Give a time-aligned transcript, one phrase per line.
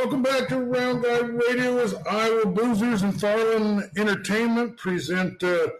[0.00, 5.70] Welcome back to Round Guy Radio as Iowa Boozers and Farland Entertainment present uh,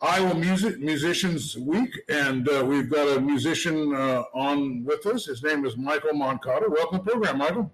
[0.00, 5.26] Iowa Music Musicians Week, and uh, we've got a musician uh, on with us.
[5.26, 6.64] His name is Michael Moncada.
[6.70, 7.70] Welcome to the program, Michael.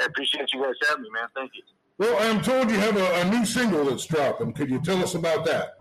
[0.00, 1.28] I appreciate you guys having me, man.
[1.36, 1.62] Thank you.
[1.98, 4.54] Well, I'm told you have a, a new single that's dropping.
[4.54, 5.76] Could you tell us about that?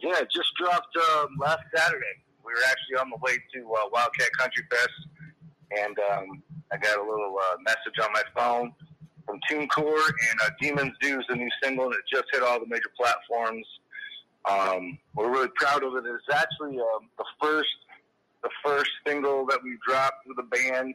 [0.00, 2.22] Yeah, it just dropped um, last Saturday.
[2.44, 5.08] We were actually on the way to uh, Wildcat Country Fest,
[5.72, 8.72] and um, I got a little uh, message on my phone
[9.24, 12.60] from TuneCore, and uh, Demons Do is the new single, and it just hit all
[12.60, 13.66] the major platforms.
[14.48, 16.04] Um, we're really proud of it.
[16.06, 17.68] It's actually um, the first
[18.42, 20.94] the first single that we've dropped with the band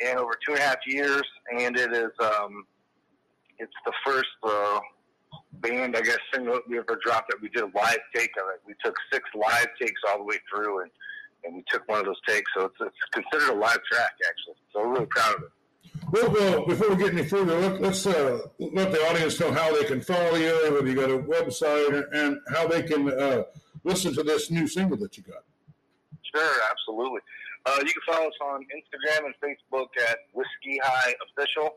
[0.00, 1.22] in over two and a half years,
[1.56, 2.66] and it is um,
[3.58, 4.80] it's the first uh,
[5.54, 8.60] band I guess single we ever dropped that we did a live take of it.
[8.66, 10.90] We took six live takes all the way through, and
[11.44, 14.54] and we took one of those takes, so it's, it's considered a live track actually.
[14.72, 15.50] So we're really proud of it.
[16.10, 19.74] Well, well before we get any further, let, us uh, let the audience know how
[19.74, 23.44] they can follow you, whether you got a website, and how they can uh,
[23.84, 25.44] listen to this new single that you got.
[26.34, 27.20] Sure, absolutely.
[27.66, 31.76] Uh, you can follow us on Instagram and Facebook at Whiskey High Official.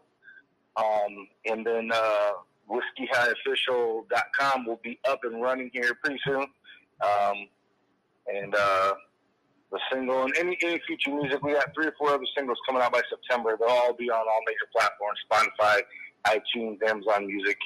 [0.76, 2.32] Um, and then uh,
[2.70, 6.46] whiskeyhighofficial.com will be up and running here pretty soon.
[7.02, 7.48] Um,
[8.28, 8.94] and uh,
[9.72, 12.82] the single and any, any future music, we got three or four other singles coming
[12.82, 13.58] out by September.
[13.60, 15.82] They'll all be on all major platforms Spotify,
[16.26, 17.58] iTunes, Amazon Music,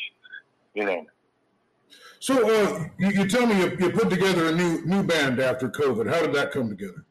[0.73, 1.95] you name it.
[2.19, 5.69] So uh, you, you, tell me you, you, put together a new new band after
[5.69, 6.07] COVID.
[6.07, 7.03] How did that come together?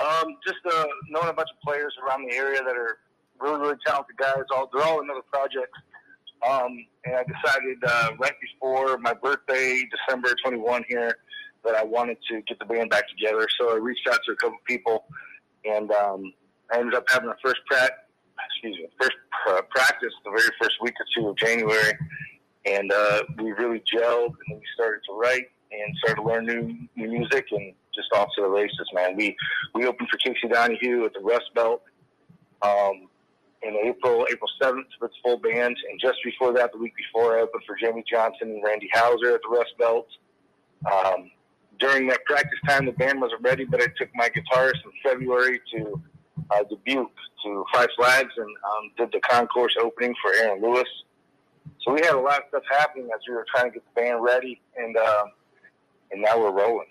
[0.00, 2.98] Um, just uh, knowing a bunch of players around the area that are
[3.40, 4.42] really really talented guys.
[4.54, 5.78] All they're all in other projects.
[6.48, 11.16] Um, and I decided uh, right before my birthday, December 21 here,
[11.64, 13.46] that I wanted to get the band back together.
[13.58, 15.04] So I reached out to a couple people,
[15.64, 16.32] and um,
[16.72, 17.90] I ended up having a first pra-
[18.50, 19.16] excuse me, first
[19.70, 21.92] practice the very first week or two of January,
[22.66, 26.46] and uh, we really gelled, and then we started to write and started to learn
[26.46, 29.16] new new music, and just off to the races, man.
[29.16, 29.36] We
[29.74, 31.82] we opened for Casey Donahew at the Rust Belt.
[32.62, 33.08] Um,
[33.64, 35.76] in April, April 7th with full band.
[35.90, 39.34] And just before that, the week before, I opened for Jamey Johnson and Randy Houser
[39.34, 40.06] at the Rust Belt.
[40.86, 41.30] Um,
[41.78, 45.60] during that practice time, the band wasn't ready, but I took my guitarist in February
[45.72, 46.00] to
[46.50, 47.10] uh, Dubuque
[47.44, 50.88] to Five Flags and um, did the concourse opening for Aaron Lewis.
[51.82, 54.00] So we had a lot of stuff happening as we were trying to get the
[54.00, 55.24] band ready, and uh,
[56.10, 56.86] and now we're rolling.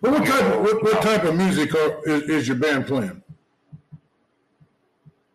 [0.00, 3.22] Well, what type of, what, what type of music are, is, is your band playing?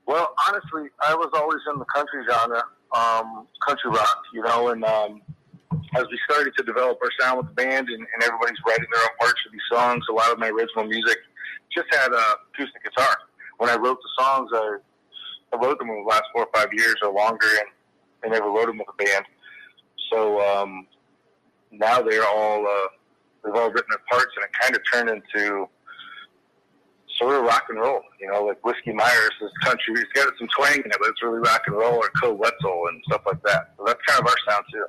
[0.06, 2.64] Well, honestly, I was always in the country genre,
[2.96, 5.22] um, country rock, you know, and um,
[5.96, 9.04] as we started to develop our sound with the band and, and everybody's writing their
[9.04, 11.18] own parts for these songs, a lot of my original music
[11.74, 13.18] just had uh, acoustic guitar.
[13.58, 14.78] When I wrote the songs, I,
[15.54, 17.68] I wrote them in the last four or five years or longer, and
[18.32, 19.26] I never wrote them with a band.
[20.12, 20.88] So um,
[21.72, 22.88] now they're all uh,
[23.44, 25.68] they've all written their parts, and it kind of turned into
[27.18, 28.02] sort of rock and roll.
[28.20, 29.96] You know, like Whiskey Myers is country.
[29.96, 32.88] It's got some twang in it, but it's really rock and roll, or Koe Wetzel
[32.90, 33.74] and stuff like that.
[33.78, 34.86] So that's kind of our sound too.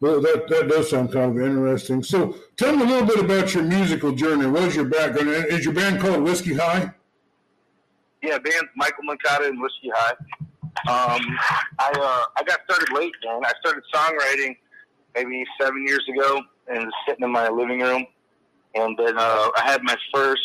[0.00, 2.02] Well, that, that does sound kind of interesting.
[2.04, 4.46] So, tell me a little bit about your musical journey.
[4.46, 5.28] What is your background?
[5.28, 6.92] Is your band called Whiskey High?
[8.22, 10.14] Yeah, band's Michael Moncada and Whiskey High.
[10.86, 11.20] Um,
[11.80, 13.42] I uh, I got started late, man.
[13.44, 14.56] I started songwriting
[15.16, 18.06] maybe seven years ago, and sitting in my living room,
[18.74, 20.42] and then uh, I had my first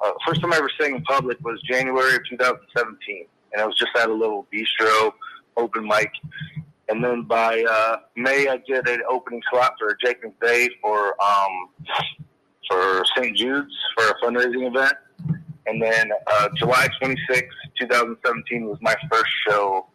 [0.00, 3.76] uh, first time I ever sang in public was January of 2017, and I was
[3.76, 5.12] just at a little bistro
[5.56, 6.10] open mic,
[6.92, 11.70] and then by uh, May, I did an opening slot for Jake McVeigh for um,
[12.68, 13.34] for St.
[13.34, 14.92] Jude's for a fundraising event.
[15.66, 17.48] And then uh, July 26,
[17.80, 19.86] 2017 was my first show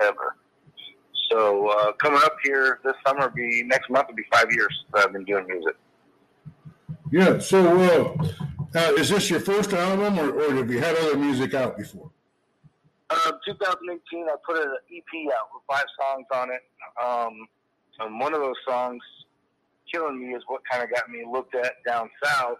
[0.00, 0.36] ever.
[1.30, 5.04] So uh, coming up here this summer, be next month will be five years that
[5.06, 5.76] I've been doing music.
[7.12, 7.38] Yeah.
[7.38, 11.52] So uh, uh is this your first album, or, or have you had other music
[11.52, 12.10] out before?
[13.10, 16.62] Uh, 2018, I put an EP out with five songs on it.
[17.02, 17.48] Um,
[17.98, 19.02] and one of those songs,
[19.92, 22.58] "Killing Me," is what kind of got me looked at down south.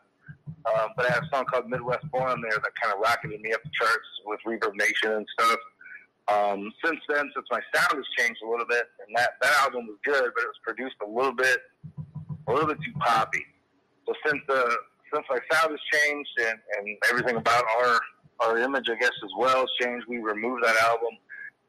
[0.67, 3.53] Uh, but I have a song called Midwest Born there that kind of rocketed me
[3.53, 5.59] up the charts with Reverb Nation and stuff.
[6.29, 9.87] Um, since then, since my sound has changed a little bit, and that, that album
[9.87, 11.59] was good, but it was produced a little bit,
[12.47, 13.47] a little bit too poppy.
[14.07, 14.75] So since the uh,
[15.13, 18.01] since my sound has changed and, and everything about our
[18.41, 20.07] our image, I guess, as well changed.
[20.09, 21.17] We removed that album.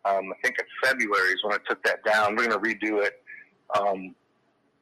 [0.03, 2.35] Um, I think in February is when I took that down.
[2.35, 3.21] We're going to redo it
[3.77, 4.15] um,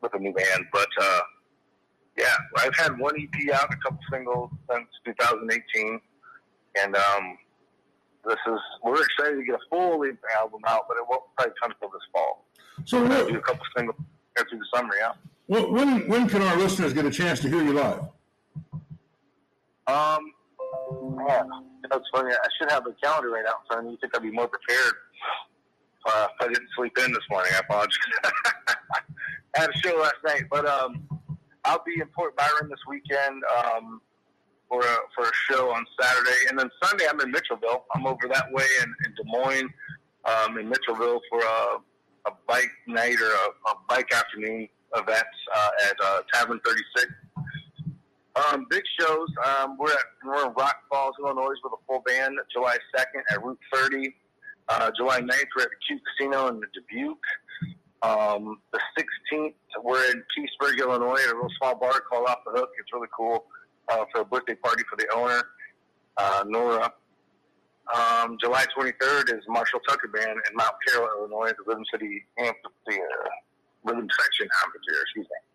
[0.01, 0.65] with a new band.
[0.71, 1.21] But uh,
[2.18, 6.00] yeah, I've had one EP out, a couple singles since 2018,
[6.81, 7.38] and um,
[8.25, 10.03] this is we're excited to get a full
[10.38, 12.45] album out, but it won't probably come till this fall.
[12.86, 13.97] So We'll do a couple singles
[14.38, 15.12] through the summer, yeah.
[15.47, 18.07] what, when when can our listeners get a chance to hear you live?
[19.88, 20.33] Um,
[21.18, 21.50] man,
[21.89, 22.31] that's funny.
[22.31, 23.91] I should have a calendar right out in front of me.
[23.91, 24.94] You think I'd be more prepared
[26.06, 27.51] uh, I didn't sleep in this morning?
[27.56, 27.97] I apologize.
[29.56, 31.07] I had a show last night, but um,
[31.65, 34.01] I'll be in Port Byron this weekend um,
[34.68, 37.83] for a, for a show on Saturday, and then Sunday I'm in Mitchellville.
[37.94, 39.69] I'm over that way in, in Des Moines,
[40.25, 41.77] um, in Mitchellville for a,
[42.27, 47.07] a bike night or a, a bike afternoon event uh, at uh, Tavern 36.
[48.39, 49.27] Um, big shows.
[49.45, 52.38] Um, we're at we're in Rock Falls, Illinois, with a full band.
[52.53, 54.15] July second at Route 30.
[54.69, 57.18] Uh, July 9th, we're at the Q Casino in Dubuque.
[58.01, 62.51] Um, the 16th, we're in Peaceburg, Illinois, at a real small bar called Off the
[62.51, 62.69] Hook.
[62.80, 63.45] It's really cool
[63.89, 65.41] uh, for a birthday party for the owner,
[66.18, 66.94] uh, Nora.
[67.94, 72.24] Um, July 23rd is Marshall Tucker Band in Mount Carroll, Illinois, at the Rhythm City
[72.38, 73.25] Amphitheater,
[73.83, 75.49] Rhythm Section Amphitheater, excuse me.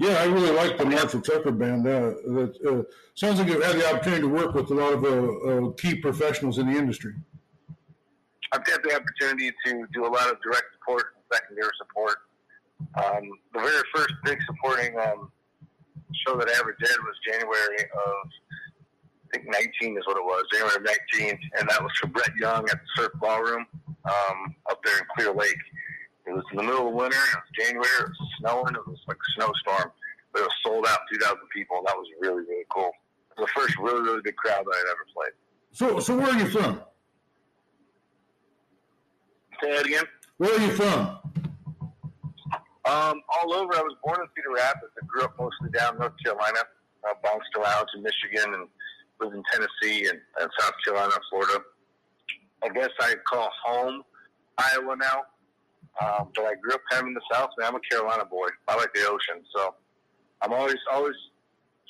[0.00, 1.86] Yeah, I really like the Marshall Tucker Band.
[1.86, 5.04] Uh, that uh, sounds like you've had the opportunity to work with a lot of
[5.04, 7.12] uh, uh, key professionals in the industry.
[8.50, 12.16] I've had the opportunity to do a lot of direct support and secondary support.
[12.96, 15.30] Um, the very first big supporting um,
[16.26, 18.30] show that I ever did was January of,
[19.28, 20.86] I think 19 is what it was, January of
[21.20, 23.66] 19, and that was for Brett Young at the Surf Ballroom
[24.06, 25.60] um, up there in Clear Lake.
[26.26, 28.98] It was in the middle of winter, it was January, it was snowing, it was
[29.06, 29.92] like a snowstorm,
[30.32, 32.90] but it was sold out, 2,000 people, and that was really, really cool.
[33.30, 35.34] It was the first really, really big crowd that I'd ever played.
[35.72, 36.80] So, so where are you from?
[39.62, 40.04] Say that again?
[40.38, 41.18] Where are you from?
[42.86, 43.76] Um, all over.
[43.76, 44.92] I was born in Cedar Rapids.
[45.00, 46.60] I grew up mostly down North Carolina.
[47.04, 48.68] I bounced around to Michigan and
[49.20, 51.62] lived in Tennessee and, and South Carolina, Florida.
[52.64, 54.02] I guess I call home
[54.58, 55.22] Iowa now.
[56.00, 57.50] Um, but I grew up kind of in the South.
[57.58, 58.48] Man, I'm a Carolina boy.
[58.68, 59.74] I like the ocean, so
[60.42, 61.16] I'm always always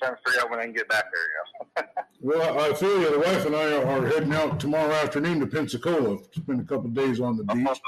[0.01, 1.23] trying to figure out when I can get back there.
[1.23, 1.89] You know?
[2.23, 3.13] Well, I feel you.
[3.13, 6.87] The wife and I are heading out tomorrow afternoon to Pensacola to spend a couple
[6.87, 7.81] of days on the beach.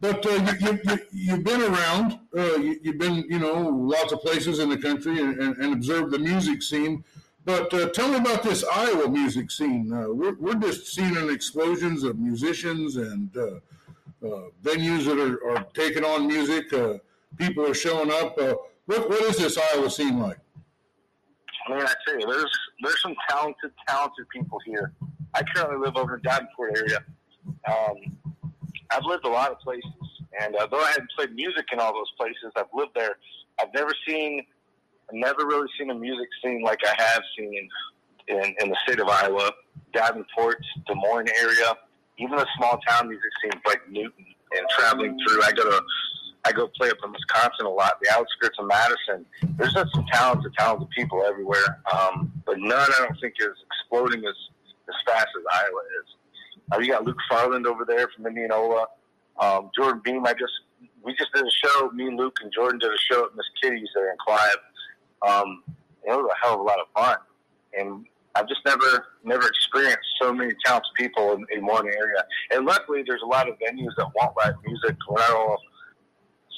[0.00, 2.18] But uh, you, you, you, you've been around.
[2.34, 5.74] Uh, you, you've been, you know, lots of places in the country and, and, and
[5.74, 7.04] observed the music scene.
[7.44, 9.92] But uh, tell me about this Iowa music scene.
[9.92, 13.60] Uh, we're, we're just seeing an explosions of musicians and uh,
[14.22, 16.72] venues that are, are taking on music.
[16.72, 16.94] Uh,
[17.36, 18.38] people are showing up.
[18.38, 18.54] Uh,
[18.86, 20.38] what, what is this Iowa scene like?
[21.68, 24.92] Man, I tell you, there's there's some talented, talented people here.
[25.34, 27.04] I currently live over in Davenport area.
[27.68, 28.16] Um,
[28.90, 29.92] I've lived a lot of places,
[30.40, 33.16] and uh, though I haven't played music in all those places, I've lived there.
[33.60, 34.44] I've never seen,
[35.08, 38.76] I've never really seen a music scene like I have seen in, in, in the
[38.84, 39.52] state of Iowa,
[39.92, 41.74] Davenport, Des Moines area,
[42.20, 44.26] even the small town music scenes like Newton.
[44.56, 45.80] And traveling through, I go to,
[46.44, 49.24] I go play up in Wisconsin a lot, the outskirts of Madison.
[49.56, 54.24] There's just some talented, talented people everywhere, um, but none I don't think is exploding
[54.26, 54.34] as
[54.88, 56.14] as fast as Iowa is.
[56.72, 58.86] Uh, you got Luke Farland over there from Indianola.
[59.38, 60.52] Um, Jordan Beam, I just
[61.02, 61.90] we just did a show.
[61.92, 64.56] Me Luke and Jordan did a show at Miss Kitty's there in Clive.
[65.26, 65.62] Um,
[66.04, 67.18] it was a hell of a lot of fun,
[67.78, 72.24] and I've just never never experienced so many talented people in, in one area.
[72.50, 74.96] And luckily, there's a lot of venues that want live music.
[75.08, 75.58] We're not all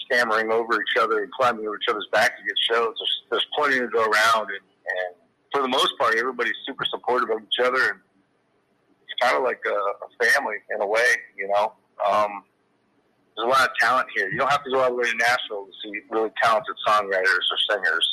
[0.05, 2.95] stammering over each other and climbing over each other's back to get shows.
[2.99, 5.15] There's, there's plenty to go around, and, and
[5.53, 8.01] for the most part, everybody's super supportive of each other, and
[9.05, 11.73] it's kind of like a, a family in a way, you know.
[12.05, 12.45] Um,
[13.37, 14.29] there's a lot of talent here.
[14.29, 17.45] You don't have to go all the way to Nashville to see really talented songwriters
[17.49, 18.07] or singers.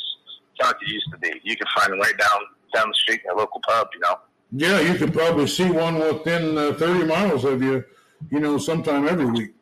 [0.52, 1.40] It's not like it used to be.
[1.44, 2.40] You can find them right down
[2.74, 4.16] down the street in a local pub, you know.
[4.52, 7.84] Yeah, you could probably see one within uh, 30 miles of you,
[8.30, 9.54] you know, sometime every week.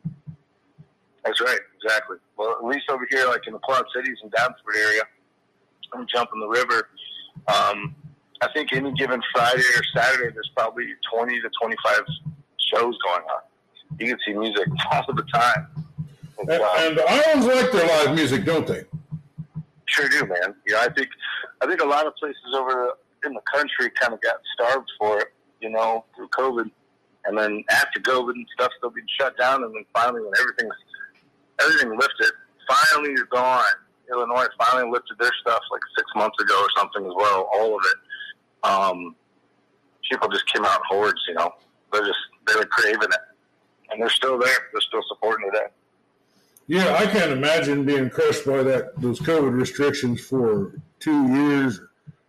[1.23, 2.17] That's right, exactly.
[2.37, 5.03] Well, at least over here, like in the Quad Cities and Davenport area,
[5.93, 6.89] I'm jumping the river.
[7.47, 7.95] Um,
[8.41, 11.99] I think any given Friday or Saturday, there's probably 20 to 25
[12.73, 13.41] shows going on.
[13.99, 15.67] You can see music all of the time.
[16.39, 18.85] And, uh, and Iowans like their live music, don't they?
[19.87, 20.55] Sure do, man.
[20.65, 21.09] You know, I think
[21.61, 22.93] I think a lot of places over
[23.25, 25.27] in the country kind of got starved for it,
[25.61, 26.71] you know, through COVID,
[27.25, 30.75] and then after COVID and stuff still being shut down, and then finally when everything's
[31.61, 32.31] everything lifted,
[32.67, 33.63] finally you're gone.
[34.11, 37.81] Illinois finally lifted their stuff like six months ago or something as well, all of
[37.85, 38.67] it.
[38.67, 39.15] Um,
[40.09, 41.51] people just came out in hordes, you know.
[41.91, 43.21] They're just they were craving it,
[43.91, 44.57] and they're still there.
[44.71, 45.73] They're still supporting it.
[46.69, 51.81] Yeah, I can't imagine being crushed by that those COVID restrictions for two years,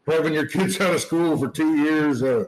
[0.07, 2.23] having your kids out of school for two years.
[2.23, 2.47] Uh,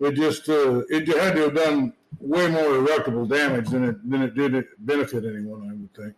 [0.00, 4.20] it just uh, it had to have done way more irreparable damage than it than
[4.20, 5.62] it did it benefit anyone.
[5.62, 6.14] I would think.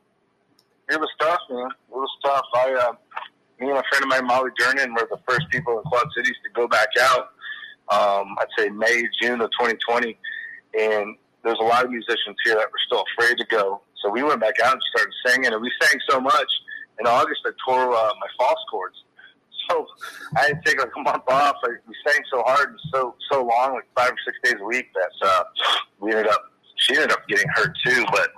[0.90, 1.68] It was tough, man.
[1.88, 2.44] It was tough.
[2.54, 2.92] I, uh,
[3.60, 6.34] me and a friend of mine, Molly Jernan, were the first people in Quad Cities
[6.42, 7.28] to go back out.
[7.92, 10.18] Um, I'd say May, June of 2020,
[10.80, 13.82] and there's a lot of musicians here that were still afraid to go.
[14.06, 16.48] So we went back out and started singing, and we sang so much.
[17.00, 18.96] In August, I tore uh, my false cords
[19.70, 19.84] so
[20.36, 21.56] I had to take like a month off.
[21.64, 24.86] We sang so hard and so so long, like five or six days a week,
[24.94, 25.42] that uh,
[25.98, 26.52] we ended up.
[26.76, 28.30] She ended up getting hurt too, but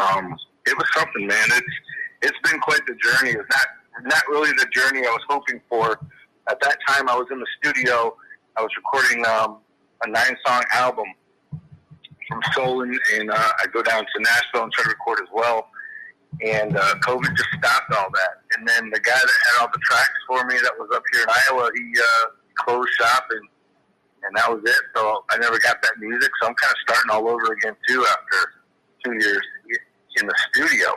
[0.00, 0.36] um,
[0.66, 1.46] it was something, man.
[1.50, 1.74] It's
[2.22, 3.30] it's been quite the journey.
[3.30, 3.66] It's not
[4.04, 6.00] not really the journey I was hoping for.
[6.48, 8.16] At that time, I was in the studio.
[8.56, 9.58] I was recording um,
[10.04, 11.06] a nine song album
[12.32, 15.68] from Solon, and uh, I go down to Nashville and try to record as well
[16.40, 18.40] and uh, COVID just stopped all that.
[18.56, 21.22] And then the guy that had all the tracks for me that was up here
[21.22, 22.26] in Iowa, he uh,
[22.64, 23.48] closed shop, and
[24.24, 24.82] and that was it.
[24.94, 26.30] So I never got that music.
[26.40, 28.38] So I'm kind of starting all over again too after
[29.04, 29.42] two years
[30.20, 30.94] in the studio.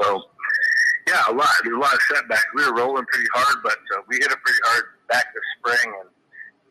[0.00, 0.22] So
[1.08, 1.48] yeah, a lot.
[1.62, 2.46] There's a lot of setbacks.
[2.54, 5.94] We were rolling pretty hard, but uh, we hit it pretty hard back this spring,
[6.02, 6.10] and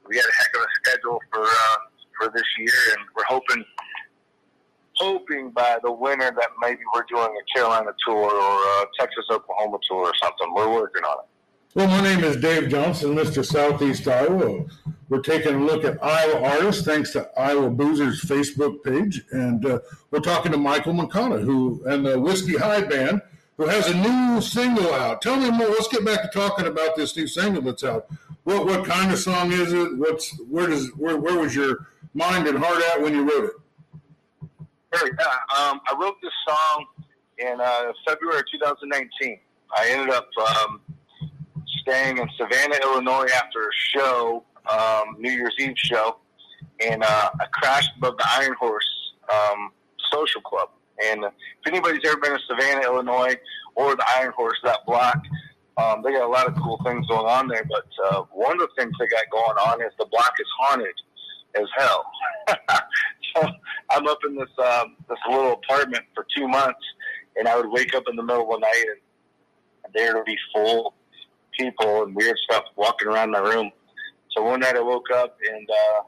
[0.08, 1.78] we had a heck of a schedule for uh,
[2.20, 3.64] for this year, and we're hoping
[4.98, 9.78] hoping by the winter that maybe we're doing a Carolina tour or a Texas Oklahoma
[9.88, 10.54] tour or something.
[10.54, 11.30] We're working on it.
[11.75, 13.46] Well, my name is Dave Johnson, Mr.
[13.46, 14.64] Southeast Iowa.
[15.10, 19.80] We're taking a look at Iowa artists thanks to Iowa Boozers Facebook page, and uh,
[20.10, 23.22] we're talking to Michael Moncada, who and the Whiskey High Band,
[23.58, 25.22] who has a new single out.
[25.22, 25.68] Tell me more.
[25.68, 28.08] Let's get back to talking about this new single that's out.
[28.46, 29.98] What what kind of song is it?
[29.98, 33.52] What's where does where where was your mind and heart at when you wrote it?
[35.04, 35.10] Yeah.
[35.10, 36.86] Um, I wrote this song
[37.38, 39.40] in uh, February 2019.
[39.78, 40.80] I ended up um,
[41.82, 46.18] staying in Savannah, Illinois after a show, um, New Year's Eve show,
[46.86, 48.88] and uh, I crashed above the Iron Horse
[49.32, 49.72] um,
[50.14, 50.70] Social Club.
[51.06, 51.34] And if
[51.68, 53.36] anybody's ever been to Savannah, Illinois,
[53.75, 55.20] or the Iron Horse, that block,
[55.78, 57.66] um, they got a lot of cool things going on there.
[57.70, 60.96] But uh, one of the things they got going on is the block is haunted
[61.56, 62.06] as hell.
[63.36, 63.48] so
[63.92, 66.80] I'm up in this um, this little apartment for two months,
[67.36, 70.38] and I would wake up in the middle of the night and there would be
[70.54, 70.94] full
[71.58, 73.72] people and weird stuff walking around my room.
[74.36, 76.02] So one night I woke up and uh,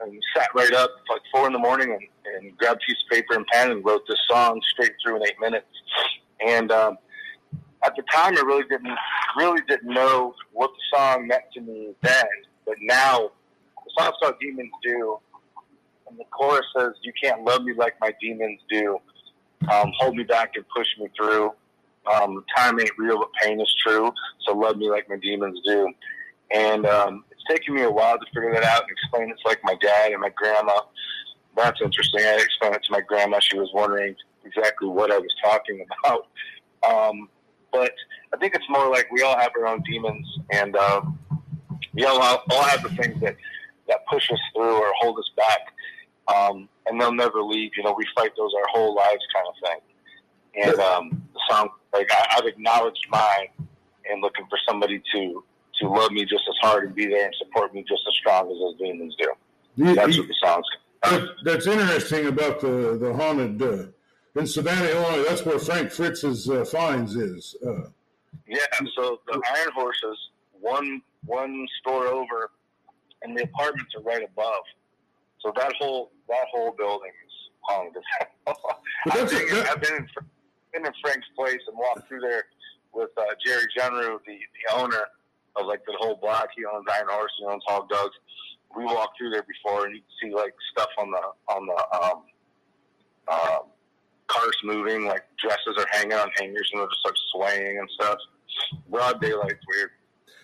[0.00, 3.10] and sat right up like four in the morning and, and grabbed a piece of
[3.10, 5.66] paper and pen and wrote this song straight through in eight minutes.
[6.46, 6.98] And um,
[7.84, 8.96] at the time, I really didn't
[9.36, 12.24] really didn't know what the song meant to me then,
[12.66, 13.30] but now
[13.96, 15.18] the song's called "Demons Do,"
[16.08, 18.98] and the chorus says, "You can't love me like my demons do.
[19.72, 21.52] Um, hold me back and push me through.
[22.12, 24.12] Um, time ain't real, but pain is true.
[24.46, 25.92] So love me like my demons do."
[26.50, 29.48] And um, it's taken me a while to figure that out and explain it to
[29.48, 30.80] like my dad and my grandma.
[31.56, 32.20] That's interesting.
[32.20, 33.38] I explained it to my grandma.
[33.40, 36.26] She was wondering exactly what I was talking about.
[36.86, 37.28] Um,
[37.72, 37.92] but
[38.32, 41.02] I think it's more like we all have our own demons, and uh,
[41.92, 43.36] we all all have the things that
[43.88, 45.60] that push us through or hold us back
[46.28, 47.72] um, and they'll never leave.
[47.76, 50.66] You know, we fight those our whole lives, kind of thing.
[50.66, 53.48] And um, the song, like I, I've acknowledged mine,
[54.10, 55.44] and looking for somebody to
[55.80, 58.50] to love me just as hard and be there and support me just as strong
[58.50, 59.28] as those demons do.
[59.76, 60.66] You, that's what the song's.
[61.02, 65.24] That, that's interesting about the the haunted uh, in Savannah, Illinois.
[65.28, 67.56] That's where Frank Fritz's uh, finds is.
[67.66, 67.88] Uh,
[68.46, 68.58] yeah,
[68.94, 70.18] so the Iron Horses,
[70.60, 72.50] one one store over,
[73.24, 74.62] and the apartments are right above.
[75.40, 78.02] So that whole that whole building is haunted.
[79.10, 80.08] I've, been, I've been in,
[80.72, 82.44] been in Frank's place and walked through there
[82.92, 85.02] with uh, Jerry Genru, the, the owner
[85.56, 86.48] of like the whole block.
[86.56, 88.14] He owns Iron Horse, he owns Hog Dogs.
[88.76, 91.98] We walked through there before, and you can see like stuff on the on the
[92.02, 92.22] um,
[93.28, 93.60] um,
[94.26, 98.18] cars moving, like dresses are hanging on hangers, and they're just like swaying and stuff.
[98.88, 99.90] Broad daylight's weird.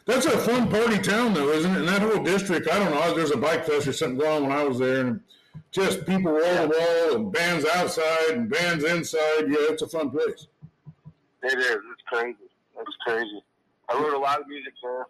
[0.07, 1.81] That's a fun party town, though, isn't it?
[1.81, 3.15] In that whole district, I don't know.
[3.15, 5.21] There's a bike fest or something going on when I was there, and
[5.71, 9.47] just people wall to wall, and bands outside and bands inside.
[9.49, 10.47] Yeah, it's a fun place.
[11.43, 11.77] It is.
[11.93, 12.37] It's crazy.
[12.79, 13.43] It's crazy.
[13.89, 15.07] I wrote a lot of music there.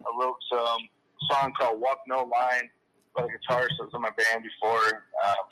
[0.00, 2.70] I wrote some a song called "Walk No Line"
[3.14, 5.04] by a guitarist that was in my band before.
[5.26, 5.46] Um,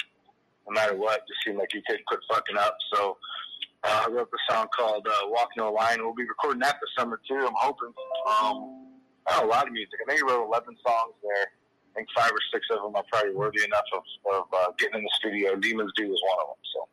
[0.69, 2.77] no matter what, just seemed like you couldn't quit fucking up.
[2.95, 3.15] So uh,
[3.85, 7.21] I wrote the song called uh, "Walk No Line." We'll be recording that this summer
[7.29, 7.47] too.
[7.47, 7.93] I'm hoping.
[8.27, 8.85] Um,
[9.27, 9.95] a lot of music.
[10.03, 11.47] I think he wrote 11 songs there.
[11.93, 14.99] I think five or six of them are probably worthy enough of, of uh, getting
[14.99, 15.57] in the studio.
[15.57, 16.57] Demons Do is one of them.
[16.75, 16.89] So.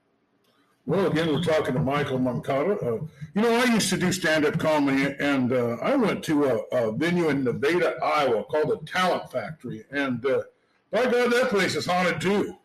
[0.86, 2.74] Well, again, we're talking to Michael Moncada.
[2.74, 3.00] Uh,
[3.34, 6.92] you know, I used to do stand-up comedy, and uh, I went to a, a,
[6.92, 10.44] venue in Nevada, Iowa, called the Talent Factory, and uh,
[10.92, 12.58] By God, that place is haunted too.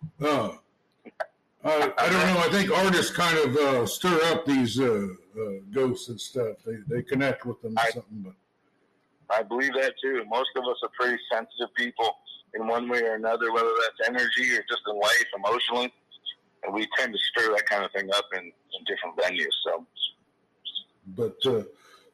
[1.66, 2.38] Uh, I, I don't know.
[2.40, 6.58] I think artists kind of uh, stir up these uh, uh, ghosts and stuff.
[6.64, 8.22] They they connect with them or I- something.
[8.24, 8.34] But
[9.28, 10.24] I believe that too.
[10.28, 12.08] Most of us are pretty sensitive people
[12.54, 15.92] in one way or another, whether that's energy or just in life, emotionally.
[16.62, 19.52] And we tend to stir that kind of thing up in, in different venues.
[19.64, 19.84] So,
[21.08, 21.64] but uh,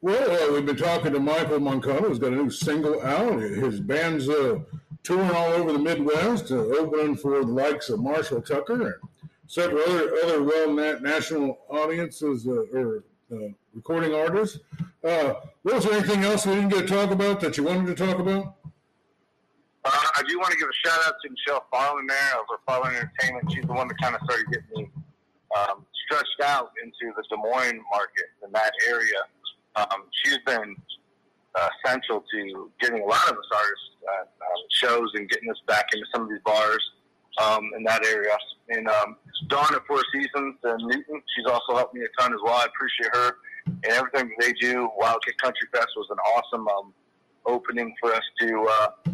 [0.01, 2.07] well, uh, we've been talking to Michael Moncada.
[2.07, 3.39] Who's got a new single out.
[3.39, 4.61] His band's uh,
[5.03, 8.95] touring all over the Midwest, uh, opening for the likes of Marshall Tucker and
[9.53, 14.59] several other other well na- national audiences uh, or uh, recording artists.
[15.03, 18.05] Uh, was there anything else we didn't get to talk about that you wanted to
[18.05, 18.55] talk about?
[19.85, 22.95] uh, I do want to give a shout out to Michelle Farland there over Farland
[22.95, 23.51] Entertainment.
[23.53, 24.91] She's the one that kind of started getting me
[25.55, 29.21] um, stretched out into the Des Moines market in that area.
[29.75, 30.75] Um, she's been
[31.55, 35.61] uh, essential to getting a lot of us artists at um, shows and getting us
[35.67, 36.83] back into some of these bars
[37.41, 38.35] um, in that area.
[38.69, 42.39] And um, Dawn at Four Seasons and Newton, she's also helped me a ton as
[42.43, 42.55] well.
[42.55, 44.89] I appreciate her and everything that they do.
[44.97, 46.93] Wildcat Country Fest was an awesome um,
[47.45, 49.13] opening for us to, uh, to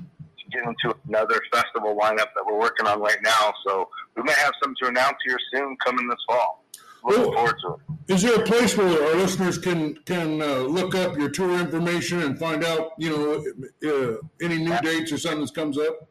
[0.51, 3.53] get into another festival lineup that we're working on right now.
[3.65, 6.63] So we may have some to announce here soon coming this fall.
[7.03, 7.33] Looking Cool.
[7.33, 8.13] forward to it.
[8.13, 12.21] Is there a place where our listeners can can uh, look up your tour information
[12.23, 16.09] and find out, you know, uh, any new dates or something that comes up?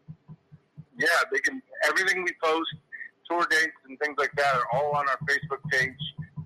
[0.99, 1.63] Yeah, they can.
[1.85, 2.69] Everything we post,
[3.31, 5.95] tour dates and things like that, are all on our Facebook page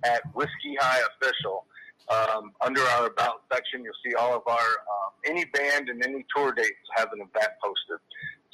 [0.04, 1.64] at Whiskey High Official.
[2.10, 6.26] Um, under our about section, you'll see all of our um, any band and any
[6.34, 7.98] tour dates have an event posted.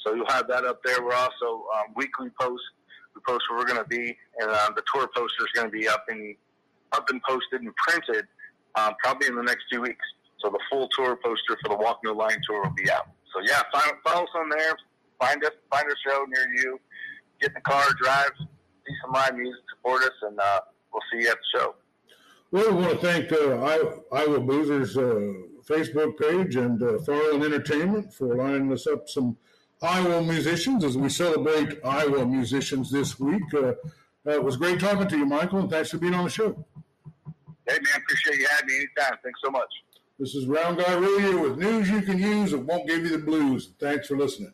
[0.05, 1.03] So you'll have that up there.
[1.03, 2.63] We're also um, weekly post.
[3.15, 5.71] We post where we're going to be, and um, the tour poster is going to
[5.71, 6.35] be up and
[6.93, 8.25] up and posted and printed
[8.75, 10.05] um, probably in the next two weeks.
[10.39, 13.07] So the full tour poster for the Walk No Line tour will be out.
[13.33, 14.77] So yeah, follow, follow us on there.
[15.19, 16.79] Find us, find a show near you.
[17.41, 20.59] Get in the car, drive, see some live music, support us, and uh,
[20.91, 21.75] we'll see you at the show.
[22.51, 23.63] Well, we want to thank uh,
[24.11, 29.37] Iowa Boozers uh, Facebook page and uh, Farland Entertainment for lining us up some
[29.81, 33.43] Iowa musicians as we celebrate Iowa musicians this week.
[33.53, 33.73] Uh,
[34.27, 36.65] uh, it was great talking to you, Michael, and thanks for being on the show.
[37.67, 39.17] Hey man, appreciate you having me anytime.
[39.23, 39.69] Thanks so much.
[40.17, 43.19] This is Round Guy Radio with news you can use that won't give you the
[43.19, 43.69] blues.
[43.79, 44.51] Thanks for listening.